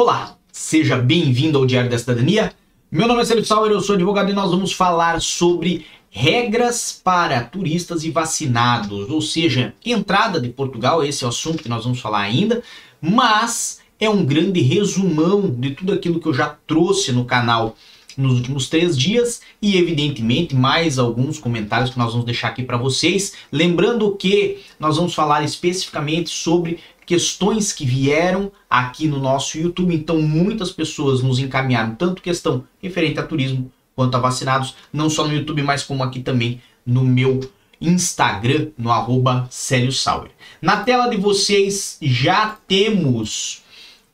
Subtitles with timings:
[0.00, 2.52] Olá, seja bem-vindo ao Diário da Cidadania.
[2.88, 7.42] Meu nome é Celso Sauer, eu sou advogado e nós vamos falar sobre regras para
[7.42, 11.98] turistas e vacinados, ou seja, entrada de Portugal, esse é o assunto que nós vamos
[11.98, 12.62] falar ainda,
[13.00, 17.74] mas é um grande resumão de tudo aquilo que eu já trouxe no canal
[18.18, 22.76] nos últimos três dias e, evidentemente, mais alguns comentários que nós vamos deixar aqui para
[22.76, 23.34] vocês.
[23.50, 29.94] Lembrando que nós vamos falar especificamente sobre questões que vieram aqui no nosso YouTube.
[29.94, 35.26] Então, muitas pessoas nos encaminharam tanto questão referente a turismo quanto a vacinados, não só
[35.26, 37.40] no YouTube, mas como aqui também no meu
[37.80, 40.30] Instagram, no arroba Célio Sauer.
[40.60, 43.62] Na tela de vocês já temos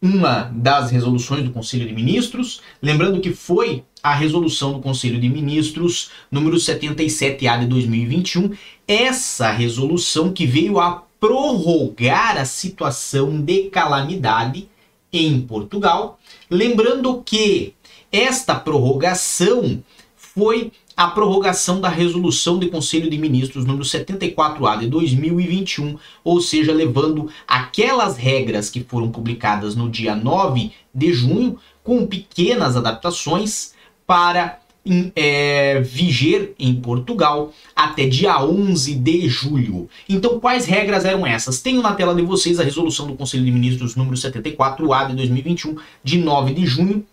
[0.00, 5.30] uma das resoluções do Conselho de Ministros, lembrando que foi a resolução do Conselho de
[5.30, 8.50] Ministros número 77A de 2021,
[8.86, 14.68] essa resolução que veio a prorrogar a situação de calamidade
[15.10, 16.18] em Portugal.
[16.50, 17.72] Lembrando que
[18.12, 19.82] esta prorrogação
[20.14, 26.74] foi a prorrogação da resolução do Conselho de Ministros número 74A de 2021, ou seja,
[26.74, 33.73] levando aquelas regras que foram publicadas no dia 9 de junho, com pequenas adaptações,
[34.06, 39.88] para em, é, viger em Portugal até dia 11 de julho.
[40.08, 41.62] Então, quais regras eram essas?
[41.62, 45.76] Tenho na tela de vocês a resolução do Conselho de Ministros número 74A de 2021,
[46.02, 47.04] de 9 de junho,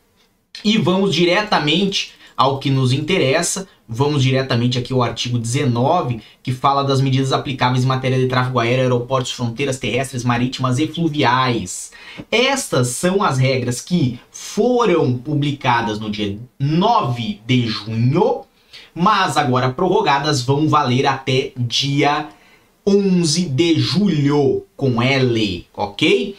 [0.66, 3.68] e vamos diretamente ao que nos interessa.
[3.88, 8.58] Vamos diretamente aqui ao artigo 19, que fala das medidas aplicáveis em matéria de tráfego
[8.58, 11.92] aéreo, aeroportos, fronteiras terrestres, marítimas e fluviais.
[12.32, 18.42] Estas são as regras que foram publicadas no dia 9 de junho,
[18.96, 22.28] mas agora prorrogadas vão valer até dia
[22.88, 26.36] 11 de julho, com L, ok?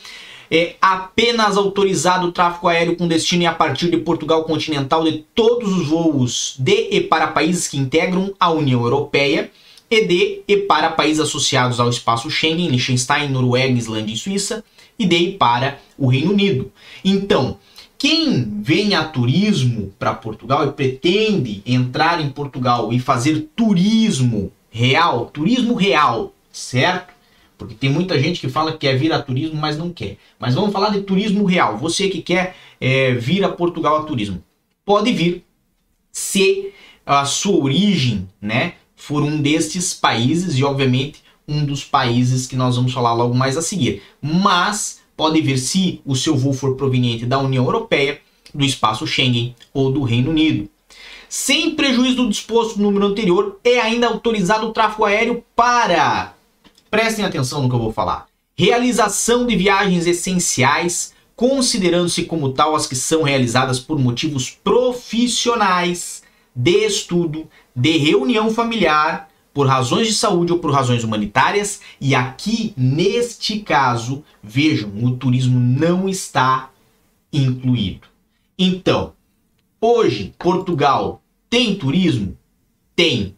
[0.55, 5.72] É apenas autorizado o tráfego aéreo com destino a partir de Portugal continental de todos
[5.72, 9.50] os voos de e para países que integram a União Europeia
[9.91, 14.62] e de e para países associados ao espaço Schengen, Liechtenstein, Noruega, Islândia e Suíça,
[14.99, 16.71] e de e para o Reino Unido.
[17.03, 17.56] Então,
[17.97, 25.31] quem vem a turismo para Portugal e pretende entrar em Portugal e fazer turismo real,
[25.32, 27.22] turismo real, certo?
[27.62, 30.17] Porque tem muita gente que fala que quer vir a turismo, mas não quer.
[30.39, 31.78] Mas vamos falar de turismo real.
[31.78, 34.43] Você que quer é, vir a Portugal a turismo,
[34.84, 35.45] pode vir
[36.11, 36.72] se
[37.05, 42.77] a sua origem né, for um destes países e, obviamente, um dos países que nós
[42.77, 44.03] vamos falar logo mais a seguir.
[44.21, 48.21] Mas pode vir se o seu voo for proveniente da União Europeia,
[48.55, 50.69] do espaço Schengen ou do Reino Unido.
[51.28, 56.34] Sem prejuízo do disposto no número anterior, é ainda autorizado o tráfego aéreo para
[56.92, 58.26] Prestem atenção no que eu vou falar.
[58.54, 66.22] Realização de viagens essenciais, considerando-se como tal as que são realizadas por motivos profissionais,
[66.54, 72.75] de estudo, de reunião familiar, por razões de saúde ou por razões humanitárias, e aqui
[72.76, 76.69] neste caso, vejam, o turismo não está
[77.32, 78.06] incluído.
[78.59, 79.14] Então,
[79.80, 82.36] hoje Portugal tem turismo?
[82.94, 83.34] Tem,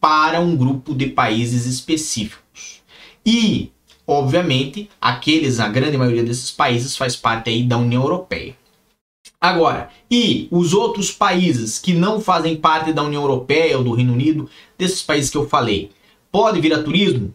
[0.00, 2.82] para um grupo de países específicos.
[3.24, 3.72] E,
[4.06, 8.56] obviamente, aqueles, a grande maioria desses países faz parte aí da União Europeia.
[9.40, 14.12] Agora, e os outros países que não fazem parte da União Europeia ou do Reino
[14.12, 15.90] Unido, desses países que eu falei,
[16.30, 17.34] pode vir a turismo?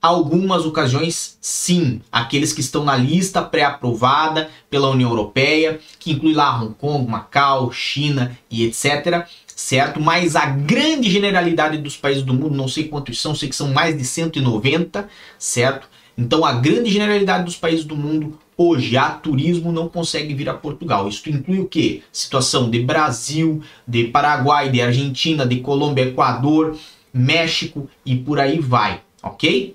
[0.00, 2.00] Algumas ocasiões, sim.
[2.12, 7.72] Aqueles que estão na lista pré-aprovada pela União Europeia, que inclui lá Hong Kong, Macau,
[7.72, 9.98] China e etc certo?
[9.98, 13.72] Mas a grande generalidade dos países do mundo, não sei quantos são, sei que são
[13.72, 15.08] mais de 190,
[15.38, 15.88] certo?
[16.16, 20.54] Então a grande generalidade dos países do mundo hoje a turismo não consegue vir a
[20.54, 21.08] Portugal.
[21.08, 22.02] Isso inclui o que?
[22.12, 26.76] Situação de Brasil, de Paraguai, de Argentina, de Colômbia, Equador,
[27.12, 29.74] México e por aí vai, ok?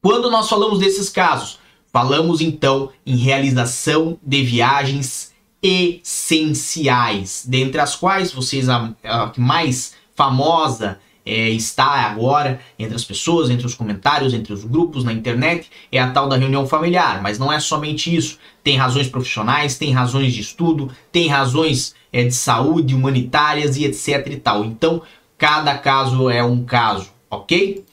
[0.00, 1.58] Quando nós falamos desses casos,
[1.92, 5.32] falamos então em realização de viagens
[5.62, 13.50] essenciais, dentre as quais vocês a, a mais famosa é, está agora entre as pessoas,
[13.50, 17.22] entre os comentários, entre os grupos na internet, é a tal da reunião familiar.
[17.22, 18.38] Mas não é somente isso.
[18.64, 24.26] Tem razões profissionais, tem razões de estudo, tem razões é, de saúde, humanitárias e etc
[24.26, 24.64] e tal.
[24.64, 25.02] Então,
[25.36, 27.84] cada caso é um caso, ok?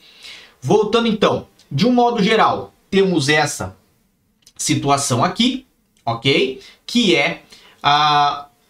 [0.60, 3.76] Voltando então, de um modo geral, temos essa
[4.56, 5.66] situação aqui,
[6.04, 6.60] ok?
[6.86, 7.42] Que é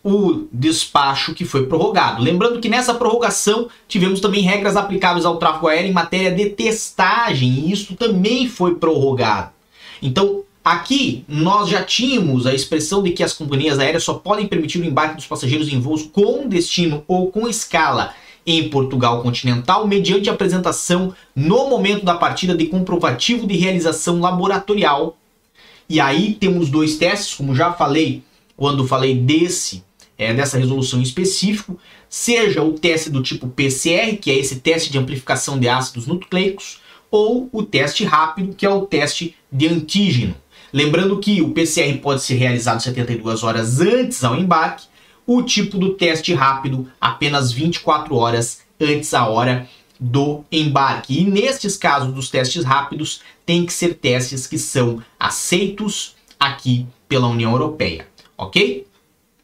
[0.05, 2.22] o despacho que foi prorrogado.
[2.22, 7.49] Lembrando que nessa prorrogação tivemos também regras aplicáveis ao tráfego aéreo em matéria de testagem,
[7.49, 9.50] e isso também foi prorrogado.
[10.00, 14.78] Então, Aqui nós já tínhamos a expressão de que as companhias aéreas só podem permitir
[14.78, 18.12] o embarque dos passageiros em voos com destino ou com escala
[18.46, 25.16] em Portugal continental, mediante apresentação no momento da partida de comprovativo de realização laboratorial.
[25.88, 28.22] E aí temos dois testes, como já falei
[28.58, 29.84] quando falei desse
[30.19, 31.78] é, dessa resolução em específico,
[32.10, 36.81] seja o teste do tipo PCR, que é esse teste de amplificação de ácidos nucleicos,
[37.08, 40.34] ou o teste rápido, que é o teste de antígeno.
[40.72, 44.87] Lembrando que o PCR pode ser realizado 72 horas antes ao embarque,
[45.25, 49.69] o tipo do teste rápido apenas 24 horas antes a hora
[50.00, 51.20] do embarque.
[51.20, 57.28] E nestes casos dos testes rápidos, tem que ser testes que são aceitos aqui pela
[57.28, 58.06] União Europeia,
[58.38, 58.87] ok?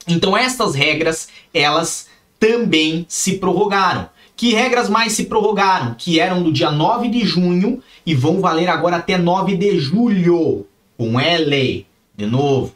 [0.07, 2.09] Então estas regras, elas
[2.39, 4.09] também se prorrogaram.
[4.37, 5.95] Que regras mais se prorrogaram?
[5.97, 10.67] Que eram do dia 9 de junho e vão valer agora até 9 de julho,
[10.97, 11.87] com L,
[12.17, 12.75] de novo.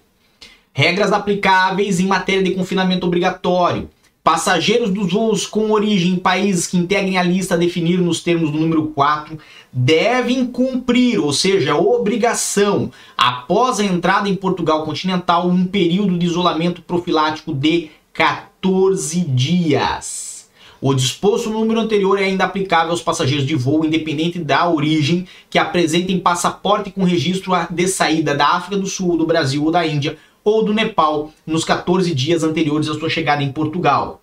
[0.73, 3.91] Regras aplicáveis em matéria de confinamento obrigatório.
[4.29, 8.51] Passageiros dos voos com origem em países que integrem a lista a definir nos termos
[8.51, 9.39] do número 4
[9.73, 16.83] devem cumprir, ou seja, obrigação, após a entrada em Portugal continental, um período de isolamento
[16.83, 20.51] profilático de 14 dias.
[20.79, 25.27] O disposto no número anterior é ainda aplicável aos passageiros de voo, independente da origem,
[25.49, 29.87] que apresentem passaporte com registro de saída da África do Sul, do Brasil ou da
[29.87, 34.23] Índia ou do Nepal nos 14 dias anteriores à sua chegada em Portugal.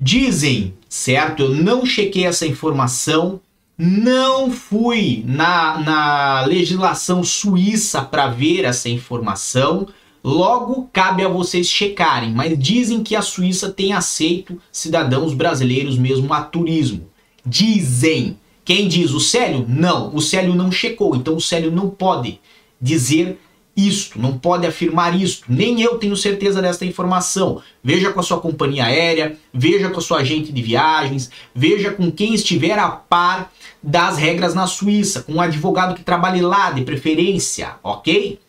[0.00, 1.42] Dizem, certo?
[1.42, 3.40] Eu não chequei essa informação,
[3.76, 9.88] não fui na, na legislação suíça para ver essa informação.
[10.22, 16.32] Logo, cabe a vocês checarem, mas dizem que a Suíça tem aceito cidadãos brasileiros mesmo
[16.32, 17.08] a turismo.
[17.46, 18.36] Dizem.
[18.64, 19.64] Quem diz o Célio?
[19.66, 22.38] Não, o Célio não checou, então o Célio não pode
[22.80, 23.38] dizer
[23.78, 25.46] isto, não pode afirmar isto.
[25.48, 27.62] Nem eu tenho certeza desta informação.
[27.82, 32.10] Veja com a sua companhia aérea, veja com a sua agente de viagens, veja com
[32.10, 36.82] quem estiver a par das regras na Suíça, com um advogado que trabalhe lá de
[36.82, 38.40] preferência, ok?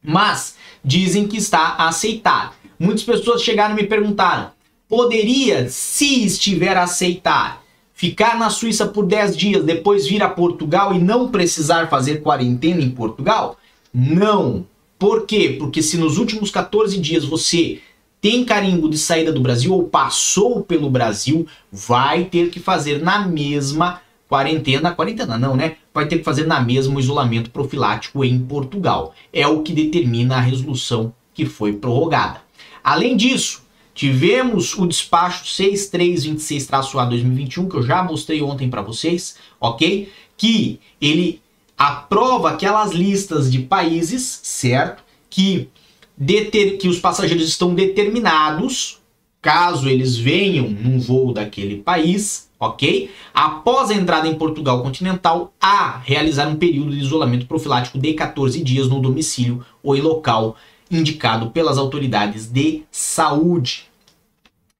[0.00, 2.54] Mas dizem que está a aceitar.
[2.78, 4.52] Muitas pessoas chegaram e me perguntaram:
[4.88, 7.62] poderia, se estiver a aceitar,
[7.92, 12.80] ficar na Suíça por 10 dias, depois vir a Portugal e não precisar fazer quarentena
[12.80, 13.56] em Portugal?
[13.92, 14.66] Não.
[14.98, 15.56] Por quê?
[15.58, 17.80] Porque se nos últimos 14 dias você
[18.20, 23.26] tem carimbo de saída do Brasil ou passou pelo Brasil, vai ter que fazer na
[23.26, 25.76] mesma quarentena, quarentena não, né?
[25.92, 29.14] Vai ter que fazer na mesma isolamento profilático em Portugal.
[29.32, 32.42] É o que determina a resolução que foi prorrogada.
[32.84, 33.62] Além disso,
[33.94, 40.12] tivemos o despacho 6326-A 2021, que eu já mostrei ontem para vocês, ok?
[40.36, 41.40] Que ele
[41.80, 45.02] aprova aquelas listas de países, certo?
[45.30, 45.70] Que,
[46.14, 48.98] deter, que os passageiros estão determinados,
[49.40, 53.10] caso eles venham num voo daquele país, ok?
[53.32, 58.62] Após a entrada em Portugal continental, a realizar um período de isolamento profilático de 14
[58.62, 60.56] dias no domicílio ou em local
[60.90, 63.84] indicado pelas autoridades de saúde.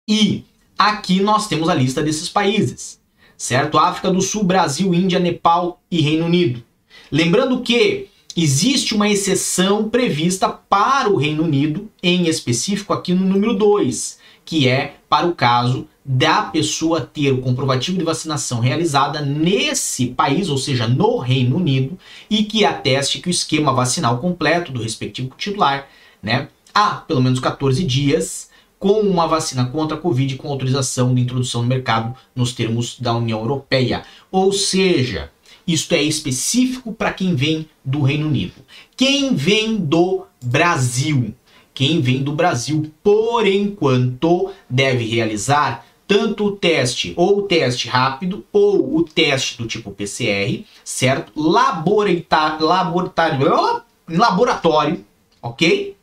[0.06, 0.44] E
[0.78, 3.00] aqui nós temos a lista desses países,
[3.38, 3.78] certo?
[3.78, 6.62] África do Sul, Brasil, Índia, Nepal e Reino Unido.
[7.10, 13.54] Lembrando que existe uma exceção prevista para o Reino Unido, em específico aqui no número
[13.54, 20.06] 2, que é para o caso da pessoa ter o comprovativo de vacinação realizada nesse
[20.06, 21.98] país, ou seja, no Reino Unido,
[22.28, 25.88] e que ateste que o esquema vacinal completo do respectivo titular,
[26.22, 28.48] né, há pelo menos 14 dias,
[28.78, 33.14] com uma vacina contra a Covid com autorização de introdução no mercado nos termos da
[33.14, 34.04] União Europeia.
[34.32, 35.30] Ou seja,
[35.72, 38.54] isto é específico para quem vem do Reino Unido.
[38.96, 41.34] Quem vem do Brasil?
[41.72, 48.44] Quem vem do Brasil, por enquanto, deve realizar tanto o teste ou o teste rápido
[48.52, 51.32] ou o teste do tipo PCR, certo?
[51.36, 55.04] Laboratório, laboratório, laboratório,
[55.40, 55.96] ok?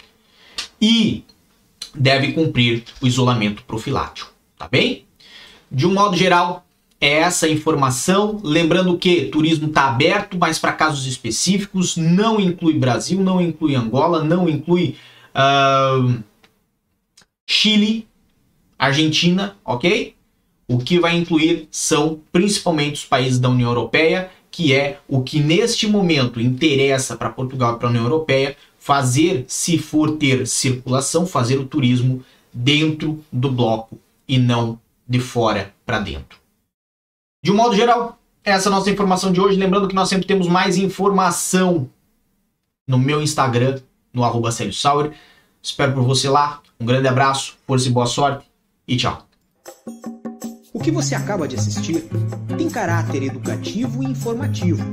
[0.81, 1.25] E
[1.93, 5.05] deve cumprir o isolamento profilático, tá bem?
[5.69, 6.65] De um modo geral,
[6.99, 8.39] é essa informação.
[8.43, 14.23] Lembrando que turismo está aberto, mas para casos específicos, não inclui Brasil, não inclui Angola,
[14.23, 14.95] não inclui
[15.35, 16.21] uh,
[17.47, 18.07] Chile,
[18.77, 20.15] Argentina, ok?
[20.67, 25.39] O que vai incluir são principalmente os países da União Europeia, que é o que
[25.39, 31.25] neste momento interessa para Portugal e para a União Europeia fazer, se for ter circulação,
[31.25, 36.46] fazer o turismo dentro do bloco e não de fora para dentro.
[37.47, 39.57] De um modo geral, essa é a nossa informação de hoje.
[39.57, 41.89] Lembrando que nós sempre temos mais informação
[42.85, 43.79] no meu Instagram,
[44.11, 44.49] no arroba.
[45.63, 46.59] Espero por você lá.
[46.77, 48.45] Um grande abraço, força e boa sorte
[48.85, 49.25] e tchau.
[50.73, 52.09] O que você acaba de assistir
[52.57, 54.83] tem caráter educativo e informativo.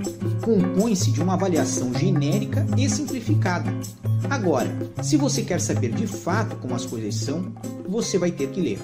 [0.41, 3.69] Compõe-se de uma avaliação genérica e simplificada.
[4.31, 4.71] Agora,
[5.03, 7.53] se você quer saber de fato como as coisas são,
[7.89, 8.79] você vai ter que ler.